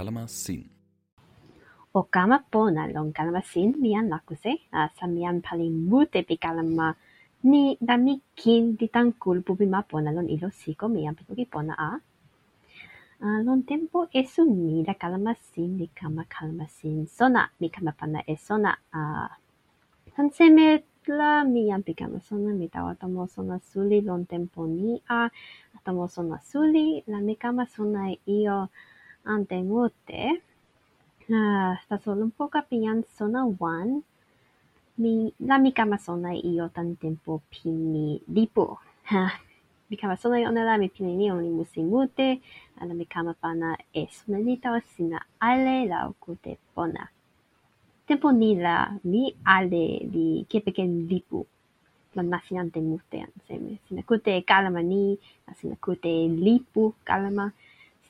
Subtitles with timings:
[0.00, 0.64] kalama sin.
[1.98, 6.20] o kama pona lon kalama sin mi jan lakuse a sa mi jan pali mute
[6.28, 6.88] pi kalama.
[7.50, 9.06] Ni la mi kin li tan
[9.58, 11.90] pi ma pona lon ilo siko mi jan pi pona a.
[13.24, 17.92] a lon tempo esu ni la kalama sin li kama kalama sin sona mi kama
[17.98, 19.02] pana e sona a.
[20.14, 20.66] Tan seme
[21.18, 25.20] la mi jan pi kama sona mi tawa tomo sona suli lon tempo ni a.
[25.84, 28.58] Tomo sona suli la mi kama sona e iyo
[29.30, 30.42] anteote.
[31.28, 34.02] Uh, ah, está solo un poco pillan zona 1.
[34.96, 38.80] Mi, la mi cama zona y yo tan tiempo pini dipo.
[39.10, 39.32] Uh, ah,
[39.88, 42.40] mi cama zona y onda la mi pini ni oni musimute.
[42.76, 47.10] Ah, la mi cama pana es una dita o sina ale la ocute pona.
[48.06, 51.46] Tiempo ni la mi ale di que pequeño dipo.
[52.14, 55.16] La naciante mute, se me, se cute calma ni,
[55.56, 57.54] se me cute lipu calma.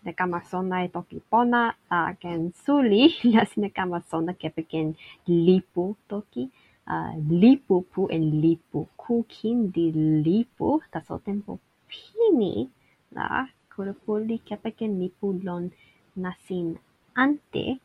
[0.00, 4.94] Lassina Kamazona est en Clipona, uh, ken Suli, Lassina Kamazona kepe ken
[5.26, 6.50] Lipu toki,
[6.88, 12.68] uh, Lipu pu en Lipu kukin di Lipu, taso tempo pini,
[13.12, 15.70] la kurupuli kepe ken Lipu lon
[16.16, 16.78] nasin
[17.14, 17.78] ante,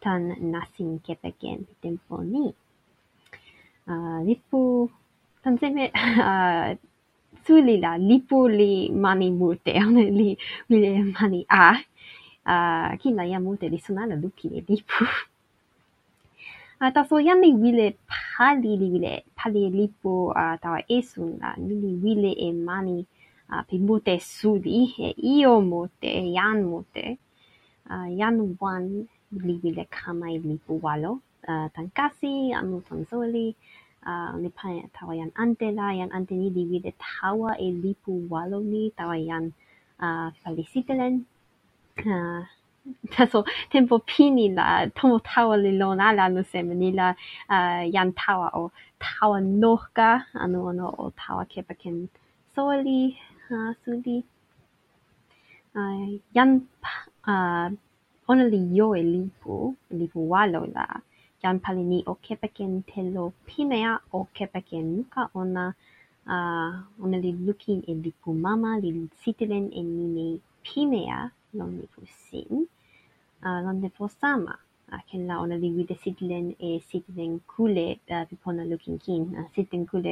[0.00, 2.54] tan nasin kepeken tempo ni.
[3.88, 4.90] Uh, lipu,
[5.42, 6.74] tan seme, uh,
[7.44, 10.28] suli la lipu li mani mute ona li
[10.70, 11.66] wile mani a.
[12.52, 15.04] Uh, kina ia mute li sunala luki e lipu.
[16.80, 21.54] Uh, taso jan li wile pali li wile pali e lipu uh, tawa esun la
[21.56, 22.98] ni li wile e mani
[23.50, 27.06] uh, pi mute suli e io mute e jan mute.
[27.90, 29.06] Uh, jan wan
[29.46, 31.12] li wile kama i lipu walo.
[31.42, 33.54] Uh, tan kasi anu tan soli
[34.42, 38.60] ni pa tawa jan ante la, jan ante ni li wile tawa e lipu walo
[38.60, 39.16] ni, tawa
[40.02, 41.24] uh, felicitelen.
[43.14, 47.14] Taso tempo pini la, tomo tawa li lon ala anu seme ni la
[47.94, 52.08] jan tawa o tawa nohka, anu ono o tawa kepaken
[52.54, 53.16] soli,
[53.84, 54.24] suli.
[55.74, 56.18] Uh,
[58.28, 60.86] ona li jo e lipu, lipu walo la,
[61.42, 63.16] จันพาลินีโอเคปะเกนเทโล
[63.48, 65.66] พี่เมียโอเคปะเกนก็ออนา
[66.30, 66.66] อ่า
[66.98, 70.18] ออนาลิลูกินเอลิปูมามาลิลซิติเลนเอนีเม
[70.64, 71.12] พี่เมีย
[71.58, 72.52] ลองนิฟูซิน
[73.42, 74.56] อ่าลองนิฟูซามา
[74.90, 77.78] อ่าเคนลาออนาลิวิเดซิติเลนเอซิติเลนคูเล
[78.10, 80.08] อ่าพี่พอนาลูกินกินอ่าซิติเลนคูเล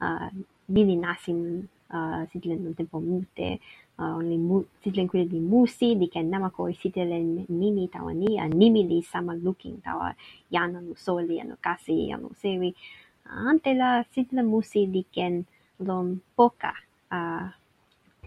[0.00, 0.30] Ah,
[0.68, 0.96] Nini
[1.90, 3.58] ah, sitilen non tempo mute,
[3.98, 8.12] ah, uh, li mu, sitelen kule li musi li ken namako i sitelen nimi tawa
[8.14, 10.14] ni a nimi li sama looking tawa
[10.54, 12.70] jan anu soli anu kasi anu sewi.
[13.50, 15.44] Ante la sitelen musi li ken
[15.88, 16.72] lon poka
[17.10, 17.18] a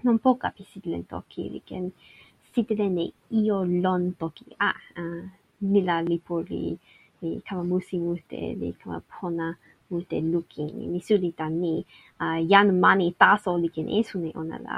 [0.04, 1.92] non poka pi sitelen toki li ken
[2.54, 3.06] sitelen e
[3.42, 5.24] io lon toki a, uh,
[5.74, 6.78] nila li por li
[7.22, 9.48] li kama musi mute, li kama pona
[9.90, 11.86] multe lukin ni sudita ni
[12.52, 14.78] jan mani taso likin esuni ona la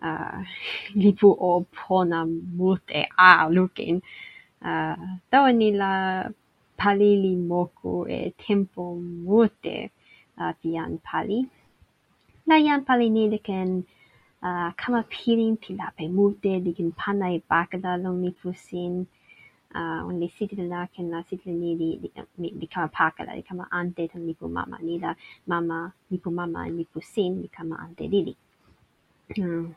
[1.02, 2.24] lipu o pona
[2.58, 4.00] multe a lukin.
[5.30, 6.24] Tawa ni la
[6.78, 8.96] palili moku e tempo
[9.26, 9.90] multe
[10.58, 11.38] pi jan pali.
[12.48, 13.84] La jan pali ni likin
[14.80, 19.06] kama pirin pilape lape multe likin pana e bakala lon lipu sin.
[19.70, 22.10] Uh, on li sitile la ken la sitile ni li, li,
[22.42, 24.78] li, li kama pakala, li kama ante tan lipu mama.
[24.82, 25.14] Ni la
[25.46, 28.34] mama, lipu mama, lipu sin, li kama ante lili.
[29.36, 29.70] Hmm.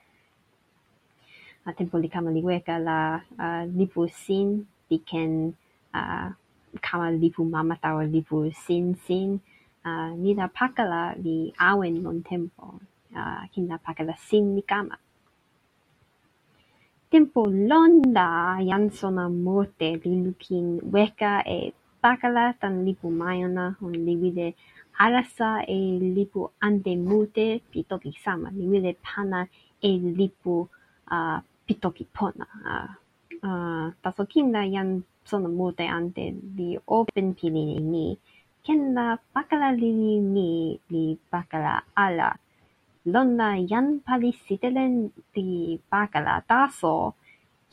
[1.66, 3.00] A tempo li kama li weka la
[3.38, 5.54] uh, lipu sin li ken
[5.94, 6.28] uh,
[6.82, 9.40] kama lipu mama tawa lipu sin sin.
[9.86, 12.80] Uh, ni la pakala li awen lon tempo
[13.14, 14.98] uh, kin la pakala sin li kama
[17.14, 21.60] tempo lon la jan sona mote li lukin weka e
[22.04, 24.48] pakala tan lipu mayona on li wide
[25.04, 25.80] alasa e
[26.16, 29.40] lipu ante mute pi toki sama li wide pana
[29.90, 30.56] e lipu
[31.16, 32.48] uh, pitoki pona.
[32.72, 32.90] Uh,
[33.48, 34.90] uh, taso kin la jan
[35.30, 36.24] sona mute ante
[36.58, 38.06] li open pili ni,
[38.66, 39.92] ken la pakala li
[40.36, 40.50] ni
[40.92, 41.74] li pakala
[42.06, 42.30] ala.
[43.06, 44.94] Lon la jan pali sitelen
[45.36, 46.96] li pakala taso,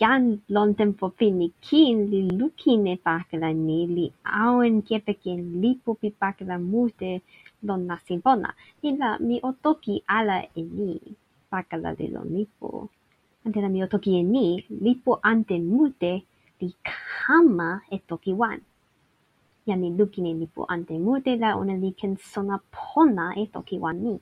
[0.01, 0.23] jan
[0.55, 4.07] lon tempo pini kin li lukin e pakala ni li
[4.45, 7.13] awen kepeken lipo pi pakala mute
[7.67, 8.51] lon nasin pona.
[9.01, 10.91] La mi otoki ala e ni
[11.51, 12.71] pakala li lon lipo.
[13.45, 14.47] Ante la mi o toki e ni,
[14.85, 16.13] lipo ante mute
[16.61, 18.59] li kama e toki wan.
[19.67, 23.79] Ia ni lukin e lipo ante mute la ona li ken sona pona e toki
[23.85, 24.15] wan ni.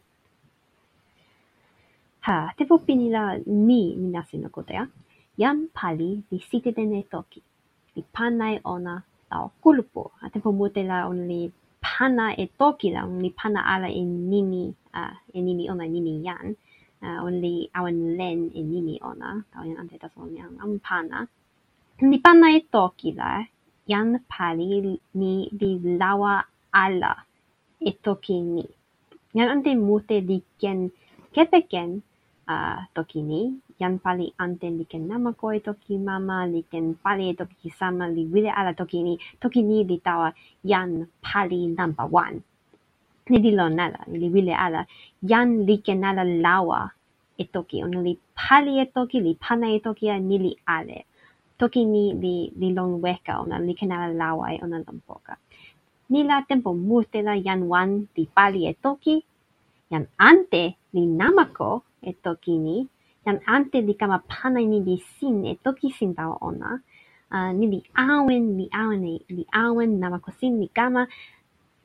[2.26, 4.84] Ha, te po pini la ni ni nasi no kote a.
[5.40, 7.40] jan pali li sitelen e toki.
[7.94, 8.94] Li pana e ona
[9.30, 10.02] tawa kulupu.
[10.22, 11.40] A tenpo mute la ona li
[11.84, 14.64] pana e toki la, ona li pana ala e nimi,
[15.00, 16.46] uh, e nimi ona, nimi jan.
[17.02, 21.18] Uh, ona li awan len e nimi ona, tawa jan ante taso ona jan pana.
[22.10, 23.30] Li pana e toki la,
[23.90, 25.70] jan pali ni li
[26.00, 26.34] lawa
[26.84, 27.14] ala
[27.80, 28.66] e toki ni.
[29.36, 30.90] Jan ante mute li ken
[31.34, 32.02] kepeken
[32.48, 33.40] uh, toki ni.
[33.80, 38.50] Jan pali ante li ken namako toki mama, li ken pali toki sama, li wile
[38.50, 39.18] ala toki ni.
[39.40, 40.32] Toki ni li tawa
[40.64, 42.42] jan pali number one.
[43.30, 44.86] Ni li lon nala, li wile ala.
[45.22, 46.90] Jan li ken ala lawa
[47.38, 47.82] e toki.
[47.84, 51.04] Ona li pali e toki, li pana e toki a ni li ale.
[51.58, 55.36] Toki ni li, li lon weka, ona li ken ala lawa e ona lon poka.
[56.08, 59.16] Ni la tempo mute la jan wan li pali e toki,
[59.90, 61.82] jan ante li namako
[62.24, 62.76] toki ni,
[63.26, 66.70] jan ante li kama pana ni li sin e toki sin tawa ona,
[67.34, 71.02] uh, ni li awen, li awen e, li awen namako sin li kama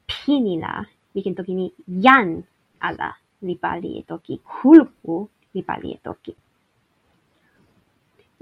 [0.10, 0.74] pini la,
[1.15, 1.68] li toki ni
[2.06, 2.30] jan
[2.88, 3.10] ala
[3.48, 5.15] li pali e toki, kulupu
[5.54, 6.33] li pali e toki.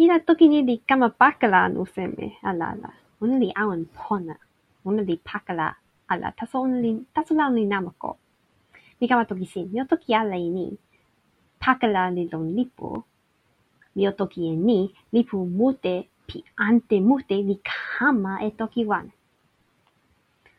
[0.01, 2.89] Ila toki ni li kama pakala anu seme, ala ala.
[3.21, 4.35] Ona li awen pona.
[4.85, 5.67] Ona li pakala
[6.09, 6.33] ala.
[6.37, 8.17] Taso ona li, taso la li namako.
[8.99, 9.69] Mi kama toki sin.
[9.73, 10.67] Mi o toki ala i ni.
[11.63, 12.89] Pakala li lon lipu.
[13.95, 14.79] Mi o toki e ni.
[15.13, 15.95] Lipu mute
[16.27, 19.11] pi ante mute li kama e toki wan.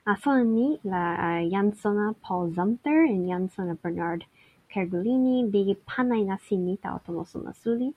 [0.07, 4.25] A sona ni la uh, jan sona Paul Zumter en jan sona Bernard
[4.71, 7.89] Kergolini li panai na sini tau tomo sona suli.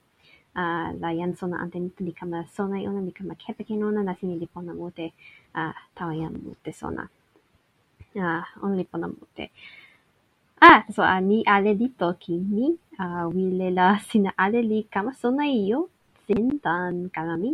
[0.56, 4.04] Uh, la jan sona ante ni li kama sona i ona li kama kepeken ona
[4.04, 5.12] na sini li pona mute
[5.56, 7.10] uh, tawa jan mute sona.
[8.16, 9.50] Uh, ona li pona mute.
[10.62, 12.78] Ah, so uh, ni ale li toki ni,
[13.34, 14.80] wile la sina ale li
[16.66, 17.52] tan kalami.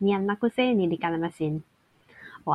[0.00, 1.54] Ni an makuse ni li kalama sin.
[2.46, 2.50] O.